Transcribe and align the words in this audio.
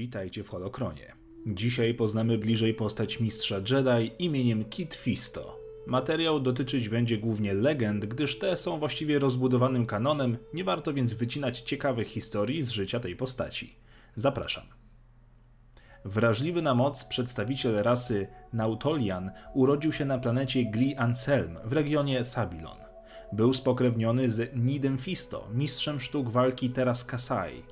Witajcie 0.00 0.44
w 0.44 0.48
Holokronie. 0.48 1.12
Dzisiaj 1.46 1.94
poznamy 1.94 2.38
bliżej 2.38 2.74
postać 2.74 3.20
mistrza 3.20 3.56
Jedi 3.56 4.12
imieniem 4.24 4.64
Kit 4.64 4.94
Fisto. 4.94 5.60
Materiał 5.86 6.40
dotyczyć 6.40 6.88
będzie 6.88 7.18
głównie 7.18 7.54
legend, 7.54 8.06
gdyż 8.06 8.38
te 8.38 8.56
są 8.56 8.78
właściwie 8.78 9.18
rozbudowanym 9.18 9.86
kanonem, 9.86 10.38
nie 10.54 10.64
warto 10.64 10.92
więc 10.92 11.12
wycinać 11.12 11.60
ciekawych 11.60 12.08
historii 12.08 12.62
z 12.62 12.70
życia 12.70 13.00
tej 13.00 13.16
postaci. 13.16 13.76
Zapraszam. 14.16 14.64
Wrażliwy 16.04 16.62
na 16.62 16.74
moc 16.74 17.04
przedstawiciel 17.04 17.82
rasy 17.82 18.26
Nautolian 18.52 19.30
urodził 19.54 19.92
się 19.92 20.04
na 20.04 20.18
planecie 20.18 20.64
Gli 20.64 20.94
Anselm 20.94 21.58
w 21.64 21.72
regionie 21.72 22.24
Sabilon. 22.24 22.89
Był 23.32 23.52
spokrewniony 23.52 24.28
z 24.28 24.56
Nidem 24.56 24.98
Fisto, 24.98 25.48
mistrzem 25.54 26.00
sztuk 26.00 26.28
walki 26.28 26.70
Teras 26.70 27.04
Kasai. 27.04 27.62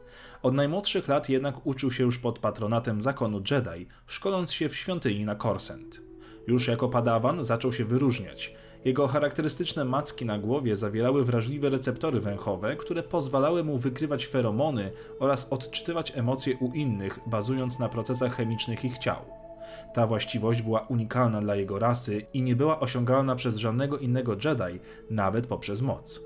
Od 0.42 0.54
najmłodszych 0.54 1.09
lat 1.09 1.29
jednak 1.29 1.66
uczył 1.66 1.91
się 1.91 2.04
już 2.04 2.18
pod 2.18 2.38
patronatem 2.38 3.00
zakonu 3.00 3.42
Jedi, 3.50 3.87
szkoląc 4.06 4.52
się 4.52 4.68
w 4.68 4.77
świątyni 4.77 5.24
na 5.24 5.34
Korsent. 5.34 6.02
Już 6.46 6.68
jako 6.68 6.88
padawan 6.88 7.45
zaczął 7.45 7.73
się 7.73 7.84
wyróżniać. 7.84 8.55
Jego 8.84 9.09
charakterystyczne 9.09 9.84
macki 9.84 10.24
na 10.24 10.38
głowie 10.38 10.77
zawierały 10.77 11.24
wrażliwe 11.24 11.70
receptory 11.70 12.20
węchowe, 12.20 12.77
które 12.77 13.02
pozwalały 13.02 13.65
mu 13.65 13.79
wykrywać 13.79 14.27
feromony 14.27 14.90
oraz 15.18 15.52
odczytywać 15.52 16.12
emocje 16.16 16.56
u 16.56 16.73
innych, 16.73 17.18
bazując 17.27 17.79
na 17.79 17.88
procesach 17.88 18.37
chemicznych 18.37 18.84
ich 18.84 18.98
ciał. 18.98 19.38
Ta 19.95 20.06
właściwość 20.06 20.62
była 20.62 20.80
unikalna 20.80 21.40
dla 21.40 21.56
jego 21.56 21.78
rasy 21.78 22.26
i 22.34 22.42
nie 22.42 22.56
była 22.56 22.80
osiągalna 22.80 23.36
przez 23.36 23.56
żadnego 23.56 23.98
innego 23.98 24.32
Jedi, 24.32 24.80
nawet 25.10 25.46
poprzez 25.46 25.82
moc. 25.82 26.20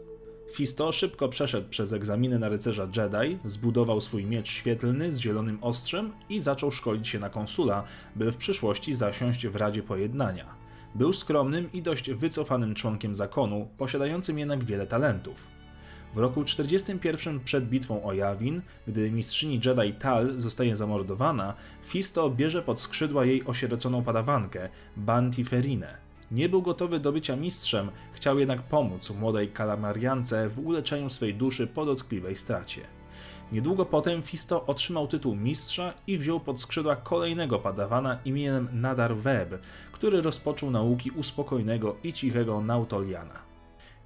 Fisto 0.52 0.92
szybko 0.92 1.28
przeszedł 1.28 1.68
przez 1.68 1.92
egzaminy 1.92 2.38
na 2.38 2.48
rycerza 2.48 2.88
Jedi, 2.96 3.38
zbudował 3.44 4.00
swój 4.00 4.26
miecz 4.26 4.50
świetlny 4.50 5.12
z 5.12 5.18
zielonym 5.18 5.58
ostrzem 5.60 6.12
i 6.28 6.40
zaczął 6.40 6.70
szkolić 6.70 7.08
się 7.08 7.18
na 7.18 7.30
konsula, 7.30 7.84
by 8.16 8.32
w 8.32 8.36
przyszłości 8.36 8.94
zasiąść 8.94 9.46
w 9.46 9.56
Radzie 9.56 9.82
Pojednania. 9.82 10.54
Był 10.94 11.12
skromnym 11.12 11.72
i 11.72 11.82
dość 11.82 12.10
wycofanym 12.10 12.74
członkiem 12.74 13.14
zakonu, 13.14 13.68
posiadającym 13.78 14.38
jednak 14.38 14.64
wiele 14.64 14.86
talentów. 14.86 15.61
W 16.14 16.18
roku 16.18 16.44
41 16.44 17.40
przed 17.40 17.68
bitwą 17.68 18.02
o 18.02 18.12
Jawin, 18.12 18.62
gdy 18.86 19.10
mistrzyni 19.10 19.60
Jedi 19.64 19.92
Tal 19.92 20.40
zostaje 20.40 20.76
zamordowana, 20.76 21.54
Fisto 21.84 22.30
bierze 22.30 22.62
pod 22.62 22.80
skrzydła 22.80 23.24
jej 23.24 23.44
osieroconą 23.44 24.04
padawankę, 24.04 24.68
Banti 24.96 25.44
Ferinę. 25.44 25.96
Nie 26.30 26.48
był 26.48 26.62
gotowy 26.62 27.00
do 27.00 27.12
bycia 27.12 27.36
mistrzem, 27.36 27.90
chciał 28.12 28.38
jednak 28.38 28.62
pomóc 28.62 29.10
młodej 29.10 29.48
kalamariance 29.48 30.48
w 30.48 30.66
uleczeniu 30.66 31.10
swej 31.10 31.34
duszy 31.34 31.66
po 31.66 31.84
dotkliwej 31.84 32.36
stracie. 32.36 32.80
Niedługo 33.52 33.86
potem 33.86 34.22
Fisto 34.22 34.66
otrzymał 34.66 35.08
tytuł 35.08 35.36
mistrza 35.36 35.94
i 36.06 36.18
wziął 36.18 36.40
pod 36.40 36.60
skrzydła 36.60 36.96
kolejnego 36.96 37.58
padawana 37.58 38.18
imieniem 38.24 38.68
Nadar 38.72 39.16
Web, 39.16 39.58
który 39.92 40.22
rozpoczął 40.22 40.70
nauki 40.70 41.10
uspokojnego 41.10 41.96
i 42.04 42.12
cichego 42.12 42.60
Nautoliana. 42.60 43.51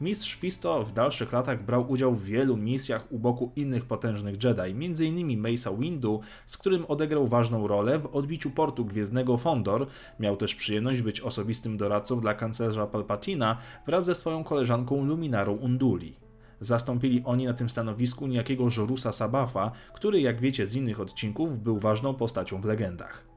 Mistrz 0.00 0.34
Fisto 0.34 0.84
w 0.84 0.92
dalszych 0.92 1.32
latach 1.32 1.64
brał 1.64 1.90
udział 1.90 2.14
w 2.14 2.24
wielu 2.24 2.56
misjach 2.56 3.12
u 3.12 3.18
boku 3.18 3.52
innych 3.56 3.84
potężnych 3.84 4.44
Jedi, 4.44 4.60
m.in. 4.60 5.42
Mace'a 5.42 5.78
Windu, 5.78 6.20
z 6.46 6.56
którym 6.56 6.84
odegrał 6.84 7.26
ważną 7.26 7.66
rolę 7.66 7.98
w 7.98 8.06
odbiciu 8.06 8.50
portu 8.50 8.84
gwiezdnego 8.84 9.36
Fondor. 9.36 9.86
Miał 10.20 10.36
też 10.36 10.54
przyjemność 10.54 11.02
być 11.02 11.20
osobistym 11.20 11.76
doradcą 11.76 12.20
dla 12.20 12.34
kanclerza 12.34 12.86
Palpatina 12.86 13.56
wraz 13.86 14.04
ze 14.04 14.14
swoją 14.14 14.44
koleżanką 14.44 15.04
Luminarą 15.04 15.52
Unduli. 15.52 16.16
Zastąpili 16.60 17.22
oni 17.24 17.44
na 17.44 17.54
tym 17.54 17.70
stanowisku 17.70 18.26
niejakiego 18.26 18.68
Jorusa 18.76 19.12
Sabafa, 19.12 19.70
który, 19.94 20.20
jak 20.20 20.40
wiecie 20.40 20.66
z 20.66 20.74
innych 20.74 21.00
odcinków, 21.00 21.58
był 21.58 21.78
ważną 21.78 22.14
postacią 22.14 22.60
w 22.60 22.64
legendach. 22.64 23.35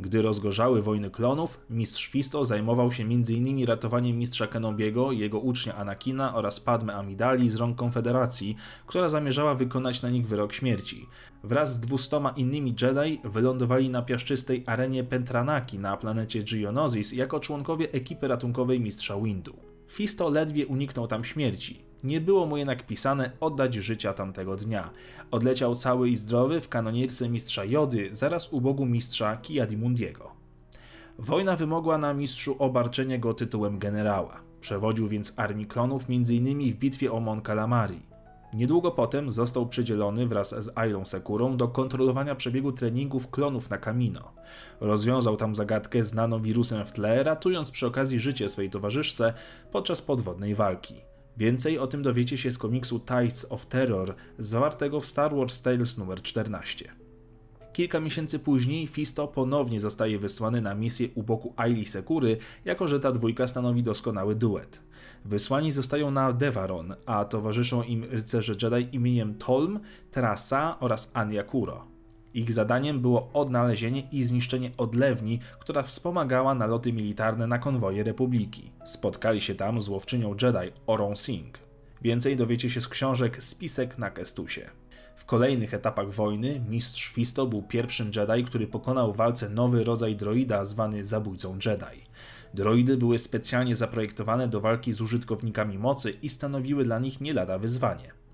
Gdy 0.00 0.22
rozgorzały 0.22 0.82
wojny 0.82 1.10
klonów, 1.10 1.60
mistrz 1.70 2.08
Fisto 2.08 2.44
zajmował 2.44 2.92
się 2.92 3.02
m.in. 3.02 3.66
ratowaniem 3.66 4.18
mistrza 4.18 4.46
Kenobiego, 4.46 5.12
jego 5.12 5.38
ucznia 5.40 5.74
Anakina 5.76 6.34
oraz 6.34 6.60
Padme 6.60 6.94
Amidali 6.94 7.50
z 7.50 7.56
rąk 7.56 7.76
Konfederacji, 7.76 8.56
która 8.86 9.08
zamierzała 9.08 9.54
wykonać 9.54 10.02
na 10.02 10.10
nich 10.10 10.26
wyrok 10.26 10.52
śmierci. 10.52 11.06
Wraz 11.44 11.74
z 11.74 11.80
dwustoma 11.80 12.30
innymi 12.30 12.74
Jedi 12.82 13.20
wylądowali 13.24 13.90
na 13.90 14.02
piaszczystej 14.02 14.64
arenie 14.66 15.04
Pentranaki 15.04 15.78
na 15.78 15.96
planecie 15.96 16.42
Geonosis 16.42 17.12
jako 17.12 17.40
członkowie 17.40 17.92
ekipy 17.92 18.28
ratunkowej 18.28 18.80
mistrza 18.80 19.20
Windu. 19.20 19.56
Fisto 19.88 20.30
ledwie 20.30 20.66
uniknął 20.66 21.06
tam 21.06 21.24
śmierci. 21.24 21.85
Nie 22.04 22.20
było 22.20 22.46
mu 22.46 22.56
jednak 22.56 22.86
pisane 22.86 23.30
oddać 23.40 23.74
życia 23.74 24.12
tamtego 24.12 24.56
dnia. 24.56 24.90
Odleciał 25.30 25.76
cały 25.76 26.08
i 26.08 26.16
zdrowy 26.16 26.60
w 26.60 26.68
kanonierce 26.68 27.28
mistrza 27.28 27.64
Jody, 27.64 28.08
zaraz 28.12 28.52
u 28.52 28.60
bogu 28.60 28.86
mistrza 28.86 29.36
Kiadimundiego. 29.36 30.32
Wojna 31.18 31.56
wymogła 31.56 31.98
na 31.98 32.14
mistrzu 32.14 32.56
obarczenie 32.58 33.18
go 33.18 33.34
tytułem 33.34 33.78
generała. 33.78 34.40
Przewodził 34.60 35.08
więc 35.08 35.32
armii 35.36 35.66
klonów 35.66 36.04
m.in. 36.08 36.72
w 36.72 36.76
bitwie 36.76 37.12
o 37.12 37.20
Mon 37.20 37.42
Calamari. 37.42 38.00
Niedługo 38.54 38.90
potem 38.90 39.30
został 39.30 39.66
przydzielony 39.66 40.26
wraz 40.26 40.64
z 40.64 40.78
Ailą 40.78 41.04
Sekurą 41.04 41.56
do 41.56 41.68
kontrolowania 41.68 42.34
przebiegu 42.34 42.72
treningów 42.72 43.30
klonów 43.30 43.70
na 43.70 43.78
Kamino. 43.78 44.32
Rozwiązał 44.80 45.36
tam 45.36 45.56
zagadkę 45.56 46.04
znaną 46.04 46.42
wirusem 46.42 46.86
w 46.86 46.92
tle, 46.92 47.22
ratując 47.22 47.70
przy 47.70 47.86
okazji 47.86 48.18
życie 48.18 48.48
swej 48.48 48.70
towarzyszce 48.70 49.32
podczas 49.72 50.02
podwodnej 50.02 50.54
walki. 50.54 50.94
Więcej 51.36 51.78
o 51.78 51.86
tym 51.86 52.02
dowiecie 52.02 52.38
się 52.38 52.52
z 52.52 52.58
komiksu 52.58 53.00
Tides 53.00 53.46
of 53.50 53.66
Terror, 53.66 54.14
zawartego 54.38 55.00
w 55.00 55.06
Star 55.06 55.36
Wars 55.36 55.62
Tales 55.62 55.98
nr 55.98 56.22
14. 56.22 56.92
Kilka 57.72 58.00
miesięcy 58.00 58.38
później 58.38 58.86
Fisto 58.86 59.28
ponownie 59.28 59.80
zostaje 59.80 60.18
wysłany 60.18 60.60
na 60.60 60.74
misję 60.74 61.08
u 61.14 61.22
boku 61.22 61.52
Aili 61.56 61.86
Sekury, 61.86 62.36
jako 62.64 62.88
że 62.88 63.00
ta 63.00 63.12
dwójka 63.12 63.46
stanowi 63.46 63.82
doskonały 63.82 64.34
duet. 64.34 64.80
Wysłani 65.24 65.72
zostają 65.72 66.10
na 66.10 66.32
Devaron, 66.32 66.94
a 67.06 67.24
towarzyszą 67.24 67.82
im 67.82 68.04
rycerze 68.04 68.54
Jedi 68.62 68.96
imieniem 68.96 69.34
Tolm, 69.34 69.80
Trasa 70.10 70.76
oraz 70.80 71.10
Anya 71.14 71.42
Kuro. 71.42 71.95
Ich 72.36 72.52
zadaniem 72.52 73.00
było 73.00 73.30
odnalezienie 73.32 74.08
i 74.12 74.24
zniszczenie 74.24 74.70
odlewni, 74.76 75.40
która 75.58 75.82
wspomagała 75.82 76.54
naloty 76.54 76.92
militarne 76.92 77.46
na 77.46 77.58
konwoje 77.58 78.04
Republiki. 78.04 78.72
Spotkali 78.84 79.40
się 79.40 79.54
tam 79.54 79.80
z 79.80 79.88
łowczynią 79.88 80.34
Jedi 80.42 80.72
Orą 80.86 81.16
Singh. 81.16 81.58
Więcej 82.02 82.36
dowiecie 82.36 82.70
się 82.70 82.80
z 82.80 82.88
książek 82.88 83.44
Spisek 83.44 83.98
na 83.98 84.10
Kestusie. 84.10 84.70
W 85.16 85.24
kolejnych 85.24 85.74
etapach 85.74 86.10
wojny 86.10 86.60
mistrz 86.68 87.12
Fisto 87.12 87.46
był 87.46 87.62
pierwszym 87.62 88.10
Jedi, 88.16 88.44
który 88.44 88.66
pokonał 88.66 89.12
w 89.12 89.16
walce 89.16 89.48
nowy 89.50 89.84
rodzaj 89.84 90.16
droida 90.16 90.64
zwany 90.64 91.04
zabójcą 91.04 91.58
Jedi. 91.66 92.06
Droidy 92.54 92.96
były 92.96 93.18
specjalnie 93.18 93.76
zaprojektowane 93.76 94.48
do 94.48 94.60
walki 94.60 94.92
z 94.92 95.00
użytkownikami 95.00 95.78
mocy 95.78 96.10
i 96.22 96.28
stanowiły 96.28 96.84
dla 96.84 96.98
nich 96.98 97.20
nie 97.20 97.32
lada 97.32 97.58
wyzwanie. 97.58 98.25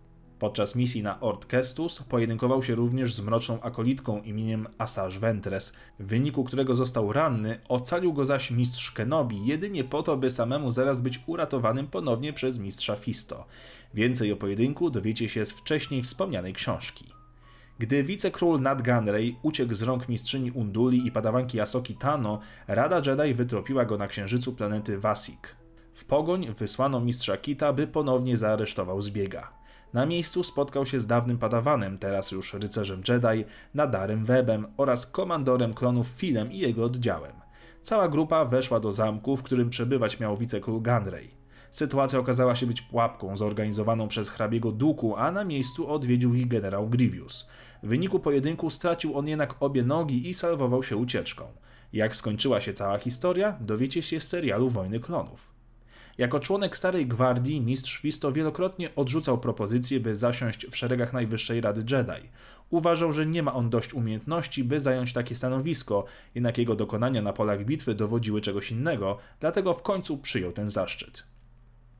Podczas 0.43 0.77
misji 0.77 1.03
na 1.03 1.21
Ord 1.21 1.47
Kestus 1.47 2.03
pojedynkował 2.03 2.63
się 2.63 2.75
również 2.75 3.15
z 3.15 3.21
mroczną 3.21 3.61
akolitką 3.61 4.23
imieniem 4.23 4.67
Asajj 4.79 5.19
Ventress, 5.19 5.77
w 5.99 6.07
wyniku 6.07 6.45
którego 6.45 6.75
został 6.75 7.13
ranny, 7.13 7.59
ocalił 7.69 8.13
go 8.13 8.25
zaś 8.25 8.51
mistrz 8.51 8.93
Kenobi, 8.93 9.47
jedynie 9.47 9.85
po 9.85 10.03
to, 10.03 10.17
by 10.17 10.31
samemu 10.31 10.71
zaraz 10.71 11.01
być 11.01 11.21
uratowanym 11.27 11.87
ponownie 11.87 12.33
przez 12.33 12.59
mistrza 12.59 12.97
Fisto. 12.97 13.47
Więcej 13.95 14.33
o 14.33 14.37
pojedynku 14.37 14.91
dowiecie 14.91 15.29
się 15.29 15.45
z 15.45 15.53
wcześniej 15.53 16.03
wspomnianej 16.03 16.53
książki. 16.53 17.05
Gdy 17.79 18.03
wicekról 18.03 18.61
Nad 18.61 18.83
Gunray 18.83 19.37
uciekł 19.43 19.75
z 19.75 19.83
rąk 19.83 20.09
mistrzyni 20.09 20.51
Unduli 20.51 21.07
i 21.07 21.13
padawanki 21.13 21.61
Asoki 21.61 21.95
Tano, 21.95 22.41
Rada 22.69 23.03
Jedi 23.07 23.35
wytropiła 23.35 23.85
go 23.85 23.99
na 23.99 24.07
księżycu 24.07 24.53
planety 24.53 24.99
Vasik. 24.99 25.57
W 25.95 26.05
pogoń 26.05 26.55
wysłano 26.59 27.01
mistrza 27.01 27.37
Kita, 27.37 27.73
by 27.73 27.87
ponownie 27.87 28.37
zaaresztował 28.37 29.01
zbiega. 29.01 29.62
Na 29.93 30.07
miejscu 30.07 30.43
spotkał 30.43 30.87
się 30.87 31.01
z 31.01 31.07
dawnym 31.07 31.39
padawanem, 31.39 31.99
teraz 31.99 32.33
już 32.33 32.55
rycerzem 32.55 33.03
Jedi, 33.09 33.45
Nadarem 33.75 34.25
Webem 34.25 34.67
oraz 34.77 35.07
komandorem 35.07 35.75
klonów 35.75 36.07
Filem 36.07 36.53
i 36.53 36.59
jego 36.59 36.85
oddziałem. 36.85 37.33
Cała 37.83 38.09
grupa 38.09 38.45
weszła 38.45 38.81
do 38.81 38.93
zamku, 38.93 39.37
w 39.37 39.43
którym 39.43 39.71
przebywać 39.71 40.21
miał 40.21 40.37
wicekról 40.37 40.83
Gunray. 40.83 41.31
Sytuacja 41.71 42.19
okazała 42.19 42.57
się 42.57 42.67
być 42.67 42.83
pułapką 42.83 43.37
zorganizowaną 43.37 44.09
przez 44.09 44.31
hrabiego 44.31 44.73
Duku, 44.73 45.17
a 45.17 45.33
na 45.33 45.45
miejscu 45.45 45.91
odwiedził 45.91 46.35
ich 46.35 46.49
generał 46.49 46.89
Grievous. 46.89 47.49
W 47.83 47.89
wyniku 47.89 48.21
pojedynku 48.21 48.71
stracił 48.71 49.19
on 49.19 49.29
jednak 49.29 49.63
obie 49.63 49.83
nogi 49.83 50.29
i 50.29 50.35
salwował 50.35 50.83
się 50.83 50.97
ucieczką. 50.97 51.45
Jak 51.93 52.17
skończyła 52.17 52.61
się 52.61 52.73
cała 52.73 52.99
historia, 52.99 53.57
dowiecie 53.61 54.03
się 54.03 54.21
z 54.21 54.29
serialu 54.29 54.69
Wojny 54.69 55.01
Klonów. 55.01 55.53
Jako 56.19 56.41
członek 56.41 56.77
Starej 56.77 57.07
Gwardii 57.07 57.61
mistrz 57.61 58.01
Fisto 58.01 58.33
wielokrotnie 58.33 58.95
odrzucał 58.97 59.39
propozycję, 59.39 60.01
by 60.01 60.17
zasiąść 60.17 60.67
w 60.67 60.77
szeregach 60.77 61.13
Najwyższej 61.13 61.61
Rady 61.61 61.85
Jedi. 61.91 62.29
Uważał, 62.71 63.13
że 63.13 63.27
nie 63.27 63.43
ma 63.43 63.55
on 63.55 63.71
dość 63.71 63.95
umiejętności, 63.95 64.65
by 64.65 64.81
zająć 64.81 65.13
takie 65.13 65.35
stanowisko, 65.35 66.05
jednak 66.35 66.59
jego 66.59 66.77
dokonania 66.77 67.23
na 67.23 67.33
polach 67.33 67.65
bitwy 67.65 67.95
dowodziły 67.95 68.41
czegoś 68.41 68.71
innego, 68.71 69.19
dlatego 69.41 69.75
w 69.75 69.83
końcu 69.83 70.19
przyjął 70.19 70.53
ten 70.53 70.71
zaszczyt. 70.71 71.25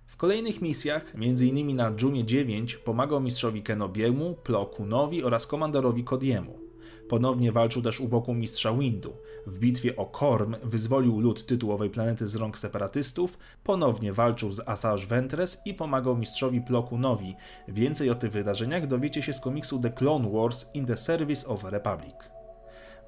W 0.07 0.17
kolejnych 0.17 0.63
misjach, 0.63 1.13
m.in. 1.15 1.77
na 1.77 1.93
Junie 2.03 2.25
9, 2.25 2.77
pomagał 2.77 3.21
mistrzowi 3.21 3.63
Kenobiemu, 3.63 4.35
Plo 4.35 4.67
Kunowi 4.67 5.25
oraz 5.25 5.47
komandorowi 5.47 6.05
Kodiemu. 6.05 6.62
Ponownie 7.09 7.53
walczył 7.53 7.83
też 7.83 8.01
u 8.01 8.09
boku 8.09 8.35
mistrza 8.35 8.73
Windu. 8.73 9.17
W 9.47 9.59
bitwie 9.59 9.97
o 9.97 10.07
Korm 10.07 10.57
wyzwolił 10.63 11.21
lud 11.21 11.47
tytułowej 11.47 11.91
planety 11.91 12.29
z 12.29 12.37
rąk 12.37 12.59
separatystów, 12.59 13.39
ponownie 13.65 14.13
walczył 14.13 14.53
z 14.53 14.61
Asajj 14.69 15.07
Ventress 15.07 15.63
i 15.67 15.75
pomagał 15.75 16.17
mistrzowi 16.17 16.61
Ploku 16.61 16.99
Nowi. 16.99 17.35
Więcej 17.69 18.11
o 18.11 18.15
tych 18.15 18.33
wydarzeniach 18.33 18.87
dowiecie 18.87 19.23
się 19.23 19.33
z 19.33 19.41
komiksu 19.41 19.79
The 19.79 19.91
Clone 19.91 20.31
Wars 20.31 20.75
in 20.75 20.87
the 20.87 20.97
Service 20.97 21.47
of 21.47 21.65
Republic. 21.65 22.42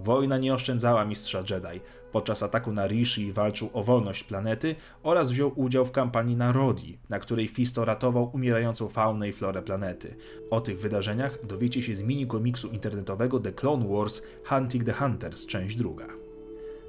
Wojna 0.01 0.39
nie 0.39 0.55
oszczędzała 0.55 1.05
mistrza 1.05 1.39
Jedi. 1.39 1.81
Podczas 2.13 2.43
ataku 2.43 2.73
na 2.73 2.87
Rishi 2.87 3.33
walczył 3.33 3.71
o 3.73 3.83
wolność 3.83 4.25
planety 4.25 4.77
oraz 5.03 5.31
wziął 5.31 5.53
udział 5.57 5.85
w 5.85 5.93
kampanii 5.93 6.37
na 6.37 6.53
Rodi, 6.53 6.99
na 7.09 7.19
której 7.19 7.49
Fisto 7.49 7.85
ratował 7.85 8.31
umierającą 8.35 8.89
faunę 8.89 9.29
i 9.29 9.33
florę 9.33 9.63
planety. 9.63 10.17
O 10.51 10.61
tych 10.61 10.81
wydarzeniach 10.81 11.47
dowiecie 11.47 11.83
się 11.83 11.95
z 11.95 12.03
mini 12.03 12.27
komiksu 12.27 12.69
internetowego 12.69 13.41
The 13.41 13.53
Clone 13.53 13.89
Wars 13.89 14.23
Hunting 14.45 14.85
the 14.85 14.93
Hunters, 14.93 15.47
część 15.47 15.77
druga. 15.77 16.24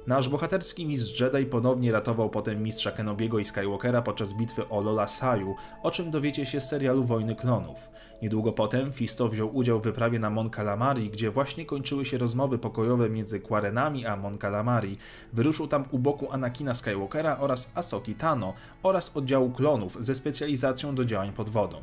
Nasz 0.06 0.28
bohaterski 0.28 0.86
mistrz 0.86 1.20
Jedi 1.20 1.46
ponownie 1.46 1.92
ratował 1.92 2.30
potem 2.30 2.62
mistrza 2.62 2.90
Kenobiego 2.90 3.38
i 3.38 3.44
Skywalkera 3.44 4.02
podczas 4.02 4.32
bitwy 4.32 4.68
o 4.68 4.80
Lola 4.80 5.06
Saju, 5.06 5.54
o 5.82 5.90
czym 5.90 6.10
dowiecie 6.10 6.46
się 6.46 6.60
z 6.60 6.68
serialu 6.68 7.04
Wojny 7.04 7.34
Klonów. 7.34 7.90
Niedługo 8.22 8.52
potem 8.52 8.92
Fisto 8.92 9.28
wziął 9.28 9.56
udział 9.56 9.80
w 9.80 9.82
wyprawie 9.82 10.18
na 10.18 10.30
Mon 10.30 10.50
Calamari, 10.50 11.10
gdzie 11.10 11.30
właśnie 11.30 11.66
kończyły 11.66 12.04
się 12.04 12.18
rozmowy 12.18 12.58
pokojowe 12.58 13.10
między 13.10 13.40
Quarenami 13.40 14.06
a 14.06 14.16
Mon 14.16 14.38
Calamari. 14.38 14.98
Wyruszył 15.32 15.68
tam 15.68 15.84
u 15.90 15.98
boku 15.98 16.32
Anakina 16.32 16.74
Skywalkera 16.74 17.38
oraz 17.38 17.72
Asoki 17.74 18.14
Tano 18.14 18.54
oraz 18.82 19.16
oddziału 19.16 19.50
klonów 19.50 19.96
ze 20.04 20.14
specjalizacją 20.14 20.94
do 20.94 21.04
działań 21.04 21.32
pod 21.32 21.48
wodą. 21.48 21.76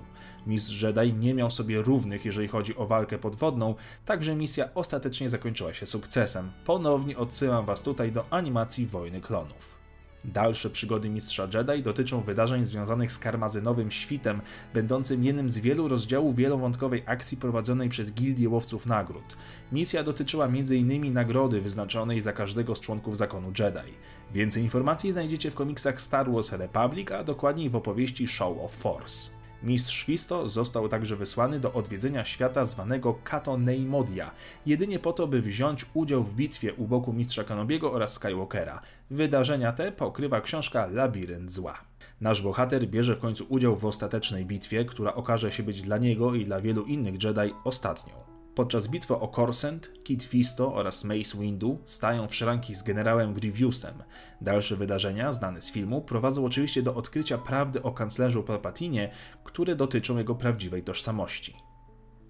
Mistrz 0.48 0.81
Jedi 0.81 1.14
nie 1.14 1.34
miał 1.34 1.52
sobie 1.52 1.81
równych, 1.81 2.26
jeżeli 2.26 2.48
chodzi 2.48 2.76
o 2.76 2.88
walkę 2.88 3.18
podwodną, 3.18 3.76
także 4.06 4.36
misja 4.36 4.69
ostatecznie 4.76 5.30
zakończyła 5.30 5.74
się 5.74 5.88
sukcesem. 5.88 6.52
Ponownie 6.66 7.18
odsyłam 7.18 7.66
Was 7.66 7.81
tutaj 7.81 8.12
do 8.13 8.25
animacji 8.30 8.86
Wojny 8.86 9.21
Klonów. 9.21 9.83
Dalsze 10.25 10.69
przygody 10.69 11.10
Mistrza 11.10 11.48
Jedi 11.54 11.83
dotyczą 11.83 12.21
wydarzeń 12.21 12.65
związanych 12.65 13.12
z 13.12 13.19
karmazynowym 13.19 13.92
świtem, 13.92 14.42
będącym 14.74 15.24
jednym 15.24 15.50
z 15.50 15.60
wielu 15.60 15.88
rozdziałów 15.88 16.36
wielowątkowej 16.36 17.04
akcji 17.06 17.38
prowadzonej 17.38 17.89
przez 17.89 18.13
Gildię 18.13 18.50
Łowców 18.50 18.86
Nagród. 18.86 19.38
Misja 19.71 20.04
dotyczyła 20.04 20.45
m.in. 20.45 21.13
nagrody 21.13 21.62
wyznaczonej 21.62 22.21
za 22.21 22.33
każdego 22.33 22.75
z 22.75 22.80
członków 22.80 23.18
zakonu 23.18 23.48
Jedi. 23.60 23.94
Więcej 24.33 24.63
informacji 24.63 25.12
znajdziecie 25.12 25.51
w 25.51 25.56
komiksach 25.56 26.01
Star 26.01 26.31
Wars 26.31 26.51
Republic, 26.51 27.12
a 27.12 27.24
dokładniej 27.24 27.69
w 27.69 27.75
opowieści 27.75 28.27
Show 28.27 28.57
of 28.57 28.71
Force. 28.71 29.43
Mistrz 29.63 30.06
Fisto 30.06 30.48
został 30.48 30.89
także 30.89 31.15
wysłany 31.15 31.60
do 31.60 31.74
odwiedzenia 31.74 32.25
świata 32.25 32.65
zwanego 32.65 33.15
Kato 33.24 33.57
Neimodia, 33.57 34.31
jedynie 34.65 35.00
po 35.00 35.13
to, 35.13 35.27
by 35.27 35.42
wziąć 35.42 35.86
udział 35.94 36.24
w 36.24 36.36
bitwie 36.36 36.74
u 36.74 36.88
boku 36.88 37.13
mistrza 37.13 37.44
Kenobiego 37.44 37.94
oraz 37.94 38.13
Skywalkera. 38.13 38.81
Wydarzenia 39.12 39.71
te 39.71 39.92
pokrywa 39.92 40.42
książka 40.42 40.86
Labirynt 40.88 41.51
Zła. 41.51 41.81
Nasz 42.21 42.42
bohater 42.42 42.88
bierze 42.88 43.15
w 43.15 43.19
końcu 43.19 43.45
udział 43.50 43.75
w 43.75 43.86
ostatecznej 43.86 44.45
bitwie, 44.45 44.86
która 44.86 45.13
okaże 45.13 45.51
się 45.51 45.63
być 45.63 45.81
dla 45.81 45.98
niego 45.98 46.36
i 46.36 46.44
dla 46.44 46.62
wielu 46.62 46.83
innych 46.83 47.24
Jedi 47.24 47.54
ostatnią. 47.63 48.23
Podczas 48.56 48.88
bitwy 48.88 49.16
o 49.16 49.28
Corsent, 49.28 49.92
Kit 50.04 50.24
Fisto 50.24 50.74
oraz 50.74 51.04
Mace 51.04 51.38
Windu 51.38 51.80
stają 51.86 52.28
w 52.28 52.36
szranki 52.36 52.76
z 52.76 52.84
generałem 52.84 53.34
Grievousem. 53.34 54.04
Dalsze 54.42 54.76
wydarzenia, 54.76 55.34
znane 55.34 55.62
z 55.62 55.72
filmu, 55.72 56.02
prowadzą 56.02 56.46
oczywiście 56.46 56.82
do 56.82 56.96
odkrycia 56.96 57.38
prawdy 57.38 57.84
o 57.84 57.92
kanclerzu 57.92 58.44
Palpatinie, 58.44 59.12
które 59.44 59.76
dotyczą 59.76 60.18
jego 60.18 60.36
prawdziwej 60.36 60.84
tożsamości. 60.84 61.56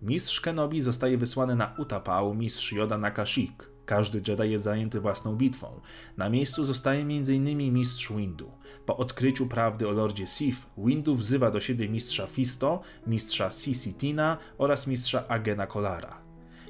Mistrz 0.01 0.41
Kenobi 0.41 0.81
zostaje 0.81 1.17
wysłany 1.17 1.55
na 1.55 1.75
Utapau, 1.77 2.33
mistrz 2.33 2.71
Yoda 2.71 2.97
na 2.97 3.11
Kashyyyk. 3.11 3.72
Każdy 3.85 4.21
Jedi 4.27 4.51
jest 4.51 4.63
zajęty 4.63 4.99
własną 4.99 5.35
bitwą. 5.35 5.81
Na 6.17 6.29
miejscu 6.29 6.63
zostaje 6.63 7.01
m.in. 7.01 7.73
mistrz 7.73 8.11
Windu. 8.11 8.51
Po 8.85 8.97
odkryciu 8.97 9.47
prawdy 9.47 9.87
o 9.87 9.91
Lordzie 9.91 10.27
Sith, 10.27 10.59
Windu 10.77 11.15
wzywa 11.15 11.51
do 11.51 11.59
siebie 11.59 11.89
mistrza 11.89 12.27
Fisto, 12.27 12.81
mistrza 13.07 13.51
Sisitina 13.51 14.37
oraz 14.57 14.87
mistrza 14.87 15.27
Agena 15.27 15.67
Kolara. 15.67 16.21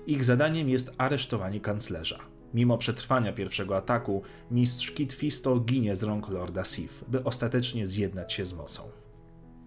Ich 0.08 0.24
zadaniem 0.24 0.70
jest 0.70 0.94
aresztowanie 0.98 1.60
kanclerza. 1.60 2.20
Mimo 2.54 2.78
przetrwania 2.78 3.34
pierwszego 3.34 3.78
ataku, 3.78 4.22
mistrz 4.52 4.92
Kit 4.92 5.14
Fisto 5.14 5.60
ginie 5.60 5.96
z 5.96 6.04
rąk 6.04 6.30
Lorda 6.30 6.66
Sith, 6.66 7.04
by 7.08 7.24
ostatecznie 7.24 7.88
zjednać 7.88 8.34
się 8.34 8.46
z 8.46 8.54
mocą. 8.54 8.84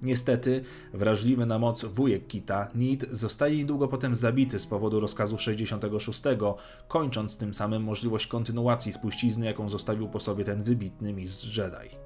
Niestety, 0.02 0.64
wrażliwy 0.92 1.46
na 1.46 1.58
moc 1.58 1.84
wujek 1.84 2.26
Kita, 2.26 2.68
Nid, 2.74 3.06
zostaje 3.10 3.56
niedługo 3.56 3.88
potem 3.88 4.14
zabity 4.14 4.58
z 4.58 4.66
powodu 4.66 5.00
rozkazu 5.00 5.38
66, 5.38 6.22
kończąc 6.88 7.38
tym 7.38 7.54
samym 7.54 7.82
możliwość 7.82 8.26
kontynuacji 8.26 8.92
spuścizny, 8.92 9.46
jaką 9.46 9.68
zostawił 9.68 10.08
po 10.08 10.20
sobie 10.20 10.44
ten 10.44 10.62
wybitny 10.62 11.12
mistrz 11.12 11.56
Jedi. 11.56 11.96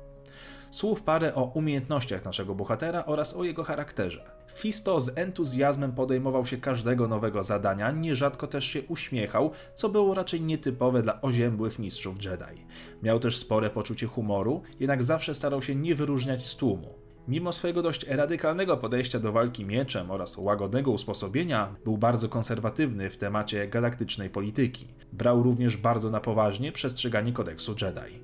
Słów 0.70 1.02
parę 1.02 1.34
o 1.34 1.44
umiejętnościach 1.44 2.24
naszego 2.24 2.54
bohatera 2.54 3.04
oraz 3.04 3.36
o 3.36 3.44
jego 3.44 3.64
charakterze. 3.64 4.30
Fisto 4.54 5.00
z 5.00 5.18
entuzjazmem 5.18 5.92
podejmował 5.92 6.46
się 6.46 6.56
każdego 6.56 7.08
nowego 7.08 7.42
zadania, 7.42 7.90
nierzadko 7.90 8.46
też 8.46 8.64
się 8.64 8.82
uśmiechał, 8.82 9.50
co 9.74 9.88
było 9.88 10.14
raczej 10.14 10.40
nietypowe 10.40 11.02
dla 11.02 11.20
oziębłych 11.20 11.78
mistrzów 11.78 12.24
Jedi. 12.24 12.66
Miał 13.02 13.18
też 13.18 13.36
spore 13.36 13.70
poczucie 13.70 14.06
humoru, 14.06 14.62
jednak 14.80 15.04
zawsze 15.04 15.34
starał 15.34 15.62
się 15.62 15.74
nie 15.74 15.94
wyróżniać 15.94 16.46
z 16.46 16.56
tłumu. 16.56 16.94
Mimo 17.28 17.52
swojego 17.52 17.82
dość 17.82 18.06
radykalnego 18.06 18.76
podejścia 18.76 19.20
do 19.20 19.32
walki 19.32 19.64
mieczem 19.64 20.10
oraz 20.10 20.38
łagodnego 20.38 20.90
usposobienia, 20.90 21.74
był 21.84 21.98
bardzo 21.98 22.28
konserwatywny 22.28 23.10
w 23.10 23.16
temacie 23.16 23.68
galaktycznej 23.68 24.30
polityki. 24.30 24.88
Brał 25.12 25.42
również 25.42 25.76
bardzo 25.76 26.10
na 26.10 26.20
poważnie 26.20 26.72
przestrzeganie 26.72 27.32
kodeksu 27.32 27.74
Jedi. 27.82 28.20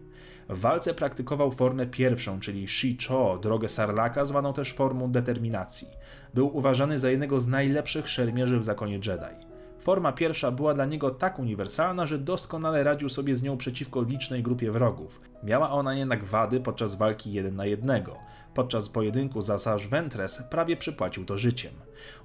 W 0.48 0.60
walce 0.60 0.94
praktykował 0.94 1.50
formę 1.50 1.86
pierwszą, 1.86 2.40
czyli 2.40 2.66
Shi-Cho, 2.68 3.40
drogę 3.40 3.68
Sarlaka, 3.68 4.24
zwaną 4.24 4.52
też 4.52 4.72
formą 4.72 5.12
determinacji. 5.12 5.88
Był 6.34 6.56
uważany 6.56 6.98
za 6.98 7.10
jednego 7.10 7.40
z 7.40 7.46
najlepszych 7.46 8.08
szermierzy 8.08 8.58
w 8.58 8.64
zakonie 8.64 8.94
Jedi. 8.94 9.55
Forma 9.78 10.12
pierwsza 10.12 10.50
była 10.50 10.74
dla 10.74 10.86
niego 10.86 11.10
tak 11.10 11.38
uniwersalna, 11.38 12.06
że 12.06 12.18
doskonale 12.18 12.82
radził 12.82 13.08
sobie 13.08 13.36
z 13.36 13.42
nią 13.42 13.56
przeciwko 13.56 14.02
licznej 14.02 14.42
grupie 14.42 14.70
wrogów. 14.70 15.20
Miała 15.42 15.70
ona 15.70 15.94
jednak 15.94 16.24
wady 16.24 16.60
podczas 16.60 16.94
walki 16.94 17.32
jeden 17.32 17.56
na 17.56 17.66
jednego. 17.66 18.16
Podczas 18.54 18.88
pojedynku 18.88 19.42
za 19.42 19.54
Asajj 19.54 19.88
Ventress 19.88 20.42
prawie 20.50 20.76
przypłacił 20.76 21.24
to 21.24 21.38
życiem. 21.38 21.72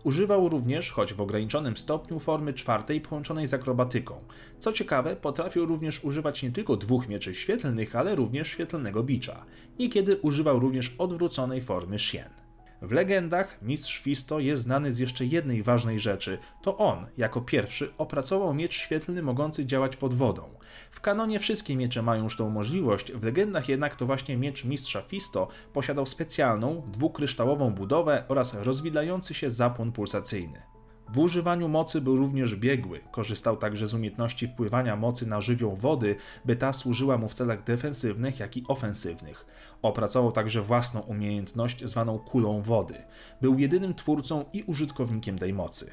Używał 0.03 0.49
również, 0.49 0.91
choć 0.91 1.13
w 1.13 1.21
ograniczonym 1.21 1.77
stopniu, 1.77 2.19
formy 2.19 2.53
czwartej 2.53 3.01
połączonej 3.01 3.47
z 3.47 3.53
akrobatyką. 3.53 4.15
Co 4.59 4.73
ciekawe, 4.73 5.15
potrafił 5.15 5.65
również 5.65 6.03
używać 6.03 6.43
nie 6.43 6.51
tylko 6.51 6.77
dwóch 6.77 7.07
mieczy 7.07 7.35
świetlnych, 7.35 7.95
ale 7.95 8.15
również 8.15 8.47
świetlnego 8.47 9.03
bicza. 9.03 9.45
Niekiedy 9.79 10.17
używał 10.17 10.59
również 10.59 10.95
odwróconej 10.97 11.61
formy 11.61 11.99
Shien. 11.99 12.40
W 12.81 12.91
legendach 12.91 13.61
mistrz 13.61 14.01
Fisto 14.01 14.39
jest 14.39 14.61
znany 14.61 14.93
z 14.93 14.99
jeszcze 14.99 15.25
jednej 15.25 15.63
ważnej 15.63 15.99
rzeczy. 15.99 16.37
To 16.61 16.77
on, 16.77 17.07
jako 17.17 17.41
pierwszy, 17.41 17.93
opracował 17.97 18.53
miecz 18.53 18.73
świetlny 18.73 19.23
mogący 19.23 19.65
działać 19.65 19.95
pod 19.95 20.13
wodą. 20.13 20.43
W 20.91 21.01
kanonie 21.01 21.39
wszystkie 21.39 21.75
miecze 21.75 22.01
mają 22.01 22.23
już 22.23 22.37
tą 22.37 22.49
możliwość, 22.49 23.11
w 23.11 23.23
legendach 23.23 23.69
jednak 23.69 23.95
to 23.95 24.05
właśnie 24.05 24.37
miecz 24.37 24.65
mistrza 24.65 25.01
Fisto 25.01 25.47
posiadał 25.73 26.05
specjalną, 26.05 26.83
dwukryształową 26.91 27.73
budowę 27.73 28.23
oraz 28.27 28.53
rozwidlający 28.53 29.33
się 29.33 29.49
zapłon 29.49 29.91
pulsacyjny. 29.91 30.70
W 31.13 31.19
używaniu 31.19 31.67
mocy 31.67 32.01
był 32.01 32.17
również 32.17 32.55
biegły, 32.55 32.99
korzystał 33.11 33.57
także 33.57 33.87
z 33.87 33.93
umiejętności 33.93 34.47
wpływania 34.47 34.95
mocy 34.95 35.29
na 35.29 35.41
żywioł 35.41 35.75
wody, 35.75 36.15
by 36.45 36.55
ta 36.55 36.73
służyła 36.73 37.17
mu 37.17 37.27
w 37.27 37.33
celach 37.33 37.63
defensywnych, 37.63 38.39
jak 38.39 38.57
i 38.57 38.63
ofensywnych. 38.67 39.45
Opracował 39.81 40.31
także 40.31 40.61
własną 40.61 40.99
umiejętność 40.99 41.85
zwaną 41.85 42.19
kulą 42.19 42.61
wody. 42.61 42.93
Był 43.41 43.59
jedynym 43.59 43.93
twórcą 43.93 44.45
i 44.53 44.63
użytkownikiem 44.63 45.37
tej 45.39 45.53
mocy. 45.53 45.91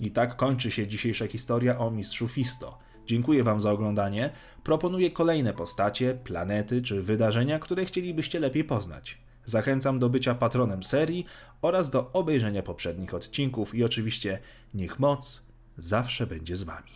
I 0.00 0.10
tak 0.10 0.36
kończy 0.36 0.70
się 0.70 0.86
dzisiejsza 0.86 1.26
historia 1.26 1.78
o 1.78 1.90
mistrzu 1.90 2.28
Fisto. 2.28 2.78
Dziękuję 3.06 3.42
Wam 3.42 3.60
za 3.60 3.72
oglądanie. 3.72 4.30
Proponuję 4.64 5.10
kolejne 5.10 5.52
postacie, 5.52 6.14
planety 6.14 6.82
czy 6.82 7.02
wydarzenia, 7.02 7.58
które 7.58 7.84
chcielibyście 7.84 8.40
lepiej 8.40 8.64
poznać. 8.64 9.27
Zachęcam 9.48 9.98
do 9.98 10.08
bycia 10.08 10.34
patronem 10.34 10.82
serii 10.82 11.24
oraz 11.62 11.90
do 11.90 12.12
obejrzenia 12.12 12.62
poprzednich 12.62 13.14
odcinków 13.14 13.74
i 13.74 13.84
oczywiście 13.84 14.38
niech 14.74 14.98
moc 14.98 15.46
zawsze 15.78 16.26
będzie 16.26 16.56
z 16.56 16.62
Wami. 16.62 16.90